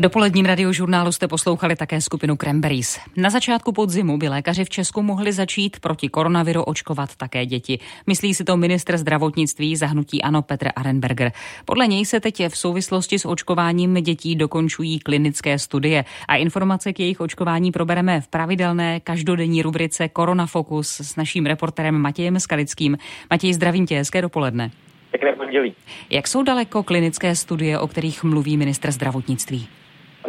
V 0.00 0.02
dopoledním 0.02 0.46
radiožurnálu 0.46 1.12
jste 1.12 1.28
poslouchali 1.28 1.76
také 1.76 2.00
skupinu 2.00 2.36
Cranberries. 2.36 2.98
Na 3.16 3.30
začátku 3.30 3.72
podzimu 3.72 4.18
by 4.18 4.28
lékaři 4.28 4.64
v 4.64 4.70
Česku 4.70 5.02
mohli 5.02 5.32
začít 5.32 5.80
proti 5.80 6.08
koronaviru 6.08 6.62
očkovat 6.62 7.16
také 7.16 7.46
děti. 7.46 7.78
Myslí 8.06 8.34
si 8.34 8.44
to 8.44 8.56
ministr 8.56 8.96
zdravotnictví 8.96 9.76
zahnutí 9.76 10.22
Ano 10.22 10.42
Petr 10.42 10.68
Arenberger. 10.76 11.32
Podle 11.64 11.86
něj 11.86 12.06
se 12.06 12.20
teď 12.20 12.48
v 12.48 12.56
souvislosti 12.56 13.18
s 13.18 13.24
očkováním 13.24 13.94
dětí 13.94 14.36
dokončují 14.36 14.98
klinické 14.98 15.58
studie 15.58 16.04
a 16.28 16.36
informace 16.36 16.92
k 16.92 17.00
jejich 17.00 17.20
očkování 17.20 17.72
probereme 17.72 18.20
v 18.20 18.28
pravidelné 18.28 19.00
každodenní 19.00 19.62
rubrice 19.62 20.08
Koronafokus 20.08 21.00
s 21.00 21.16
naším 21.16 21.46
reporterem 21.46 21.98
Matějem 21.98 22.40
Skalickým. 22.40 22.98
Matěj, 23.30 23.52
zdravím 23.52 23.86
tě, 23.86 23.96
hezké 23.96 24.22
dopoledne. 24.22 24.70
Pěkné 25.10 25.32
pondělí. 25.32 25.74
Jak 26.10 26.28
jsou 26.28 26.42
daleko 26.42 26.82
klinické 26.82 27.36
studie, 27.36 27.78
o 27.78 27.86
kterých 27.86 28.24
mluví 28.24 28.56
ministr 28.56 28.90
zdravotnictví? 28.90 29.68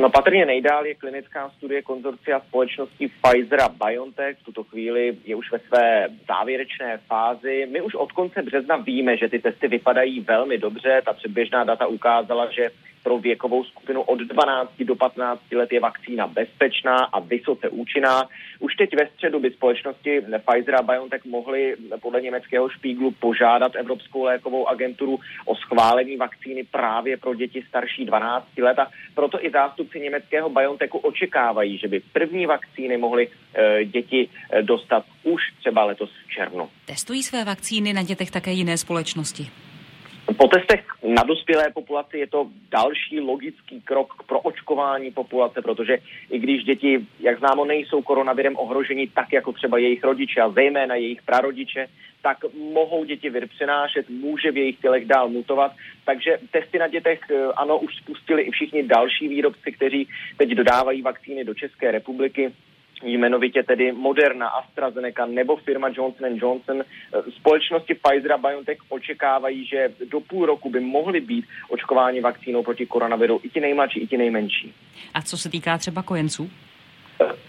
No 0.01 0.09
patrně 0.09 0.45
nejdál 0.45 0.85
je 0.85 0.95
klinická 0.95 1.49
studie 1.49 1.81
konzorcia 1.81 2.39
společnosti 2.39 3.07
Pfizer 3.07 3.61
a 3.61 3.69
BioNTech. 3.69 4.37
V 4.37 4.43
tuto 4.43 4.63
chvíli 4.63 5.17
je 5.25 5.35
už 5.35 5.51
ve 5.51 5.59
své 5.59 6.07
závěrečné 6.27 6.97
fázi. 6.97 7.67
My 7.71 7.81
už 7.81 7.95
od 7.95 8.11
konce 8.11 8.41
března 8.41 8.75
víme, 8.75 9.17
že 9.17 9.29
ty 9.29 9.39
testy 9.39 9.67
vypadají 9.67 10.19
velmi 10.19 10.57
dobře. 10.57 11.01
Ta 11.05 11.13
předběžná 11.13 11.63
data 11.63 11.87
ukázala, 11.87 12.51
že 12.51 12.69
pro 13.03 13.17
věkovou 13.17 13.63
skupinu 13.63 14.01
od 14.01 14.19
12 14.19 14.71
do 14.79 14.95
15 14.95 15.41
let 15.51 15.73
je 15.73 15.79
vakcína 15.79 16.27
bezpečná 16.27 16.97
a 16.97 17.19
vysoce 17.19 17.69
účinná. 17.69 18.27
Už 18.59 18.75
teď 18.75 18.95
ve 18.95 19.07
středu 19.07 19.39
by 19.39 19.51
společnosti 19.51 20.21
Pfizer 20.21 20.75
a 20.75 20.81
BioNTech 20.81 21.25
mohly 21.25 21.75
podle 22.01 22.21
německého 22.21 22.69
špíglu 22.69 23.11
požádat 23.11 23.75
Evropskou 23.75 24.23
lékovou 24.23 24.67
agenturu 24.67 25.19
o 25.45 25.55
schválení 25.55 26.17
vakcíny 26.17 26.63
právě 26.63 27.17
pro 27.17 27.35
děti 27.35 27.63
starší 27.69 28.05
12 28.05 28.47
let 28.57 28.79
a 28.79 28.87
proto 29.15 29.45
i 29.45 29.51
zástupci 29.51 29.99
německého 29.99 30.49
BioNTechu 30.49 30.97
očekávají, 30.97 31.77
že 31.77 31.87
by 31.87 31.99
první 31.99 32.45
vakcíny 32.45 32.97
mohly 32.97 33.27
e, 33.53 33.85
děti 33.85 34.29
e, 34.49 34.61
dostat 34.61 35.05
už 35.23 35.41
třeba 35.59 35.85
letos 35.85 36.09
v 36.27 36.31
červnu. 36.31 36.69
Testují 36.85 37.23
své 37.23 37.45
vakcíny 37.45 37.93
na 37.93 38.03
dětech 38.03 38.31
také 38.31 38.51
jiné 38.51 38.77
společnosti? 38.77 39.70
Po 40.41 40.47
testech 40.47 40.85
na 41.03 41.23
dospělé 41.23 41.69
populaci 41.73 42.17
je 42.17 42.27
to 42.27 42.47
další 42.71 43.19
logický 43.19 43.81
krok 43.81 44.13
k 44.13 44.23
proočkování 44.23 45.11
populace, 45.11 45.61
protože 45.61 45.97
i 46.29 46.39
když 46.39 46.63
děti, 46.63 47.05
jak 47.19 47.39
známo, 47.39 47.65
nejsou 47.65 48.01
koronavirem 48.01 48.57
ohroženi 48.57 49.07
tak, 49.07 49.33
jako 49.33 49.51
třeba 49.51 49.77
jejich 49.77 50.03
rodiče 50.03 50.41
a 50.41 50.49
zejména 50.49 50.95
jejich 50.95 51.21
prarodiče, 51.21 51.87
tak 52.21 52.37
mohou 52.73 53.03
děti 53.05 53.29
vir 53.29 53.47
přenášet, 53.47 54.09
může 54.09 54.51
v 54.51 54.57
jejich 54.57 54.79
tělech 54.79 55.05
dál 55.05 55.29
mutovat. 55.29 55.71
Takže 56.05 56.37
testy 56.51 56.79
na 56.79 56.87
dětech, 56.87 57.19
eh, 57.31 57.45
ano, 57.55 57.79
už 57.79 57.95
spustili 57.95 58.41
i 58.41 58.51
všichni 58.51 58.83
další 58.83 59.27
výrobci, 59.27 59.71
kteří 59.71 60.07
teď 60.37 60.49
dodávají 60.49 61.01
vakcíny 61.01 61.43
do 61.43 61.53
České 61.53 61.91
republiky 61.91 62.51
jmenovitě 63.03 63.63
tedy 63.63 63.91
Moderna, 63.91 64.47
AstraZeneca 64.47 65.25
nebo 65.25 65.55
firma 65.55 65.87
Johnson 65.87 66.29
Johnson. 66.35 66.83
Společnosti 67.29 67.95
Pfizer 67.95 68.31
a 68.31 68.37
BioNTech 68.37 68.77
očekávají, 68.89 69.65
že 69.65 69.89
do 70.09 70.19
půl 70.19 70.45
roku 70.45 70.69
by 70.69 70.79
mohly 70.79 71.19
být 71.21 71.45
očkováni 71.69 72.21
vakcínou 72.21 72.63
proti 72.63 72.85
koronaviru 72.85 73.39
i 73.43 73.49
ti 73.49 73.59
nejmladší, 73.59 73.99
i 73.99 74.07
ti 74.07 74.17
nejmenší. 74.17 74.73
A 75.13 75.21
co 75.21 75.37
se 75.37 75.49
týká 75.49 75.77
třeba 75.77 76.03
kojenců? 76.03 76.49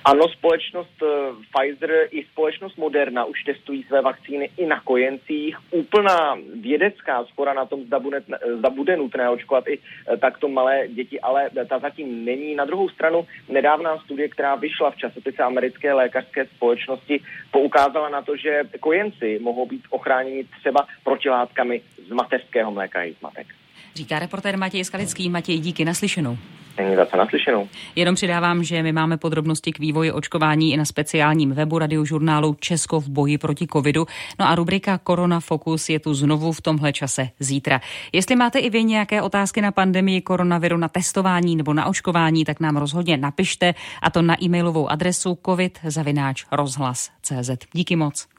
Ano, 0.04 0.28
společnost 0.28 1.02
eh, 1.02 1.06
Pfizer 1.52 1.90
i 2.10 2.24
společnost 2.24 2.76
Moderna 2.76 3.24
už 3.24 3.44
testují 3.44 3.82
své 3.82 4.02
vakcíny 4.02 4.50
i 4.56 4.66
na 4.66 4.80
kojencích. 4.80 5.56
Úplná 5.70 6.36
vědecká 6.60 7.24
spora 7.24 7.54
na 7.54 7.66
tom, 7.66 7.84
zda 7.84 7.98
bude, 7.98 8.22
zda 8.58 8.70
bude 8.70 8.96
nutné 8.96 9.30
očkovat 9.30 9.68
i 9.68 9.78
eh, 9.78 10.16
takto 10.16 10.48
malé 10.48 10.88
děti, 10.88 11.20
ale 11.20 11.50
ta 11.68 11.78
zatím 11.78 12.24
není. 12.24 12.54
Na 12.54 12.64
druhou 12.64 12.88
stranu 12.88 13.26
nedávná 13.48 13.98
studie, 13.98 14.28
která 14.28 14.54
vyšla 14.54 14.90
v 14.90 14.96
časopise 14.96 15.42
americké 15.42 15.92
lékařské 15.92 16.46
společnosti, 16.46 17.20
poukázala 17.50 18.08
na 18.08 18.22
to, 18.22 18.36
že 18.36 18.60
kojenci 18.80 19.38
mohou 19.42 19.66
být 19.66 19.82
ochráněni 19.90 20.44
třeba 20.60 20.86
protilátkami 21.04 21.80
z 22.08 22.10
mateřského 22.10 22.72
mléka 22.72 23.02
i 23.04 23.14
z 23.14 23.20
matek. 23.20 23.46
Říká 23.94 24.18
reportér 24.18 24.58
Matěj 24.58 24.84
Skalický. 24.84 25.28
Matěj, 25.28 25.58
díky 25.58 25.84
naslyšenou. 25.84 26.38
Není 26.78 26.96
za 26.96 27.16
naslyšenou. 27.16 27.68
Jenom 27.96 28.14
přidávám, 28.14 28.64
že 28.64 28.82
my 28.82 28.92
máme 28.92 29.16
podrobnosti 29.16 29.72
k 29.72 29.78
vývoji 29.78 30.12
očkování 30.12 30.72
i 30.72 30.76
na 30.76 30.84
speciálním 30.84 31.52
webu 31.52 31.78
radiožurnálu 31.78 32.56
Česko 32.60 33.00
v 33.00 33.08
boji 33.08 33.38
proti 33.38 33.66
covidu. 33.66 34.06
No 34.40 34.48
a 34.48 34.54
rubrika 34.54 34.98
Korona 34.98 35.40
Focus 35.40 35.88
je 35.88 36.00
tu 36.00 36.14
znovu 36.14 36.52
v 36.52 36.60
tomhle 36.60 36.92
čase 36.92 37.28
zítra. 37.38 37.80
Jestli 38.12 38.36
máte 38.36 38.58
i 38.58 38.70
vy 38.70 38.84
nějaké 38.84 39.22
otázky 39.22 39.60
na 39.60 39.72
pandemii 39.72 40.20
koronaviru, 40.20 40.76
na 40.76 40.88
testování 40.88 41.56
nebo 41.56 41.74
na 41.74 41.86
očkování, 41.86 42.44
tak 42.44 42.60
nám 42.60 42.76
rozhodně 42.76 43.16
napište 43.16 43.74
a 44.02 44.10
to 44.10 44.22
na 44.22 44.42
e-mailovou 44.42 44.88
adresu 44.88 45.38
covid 45.46 45.78
Díky 47.72 47.96
moc. 47.96 48.32